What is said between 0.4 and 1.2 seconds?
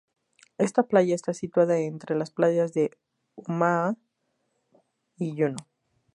Esta playa